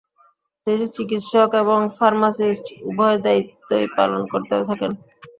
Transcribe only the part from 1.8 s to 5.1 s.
Pharmacist- উভয় দায়িত্বই পালন করতে থাকেন।